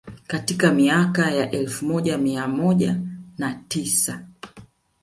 Katika 0.27 0.73
miaka 0.73 1.31
ya 1.31 1.51
elfu 1.51 1.85
moja 1.85 2.17
mia 2.17 2.47
moja 2.47 2.99
na 3.37 3.53
tisa 3.67 4.25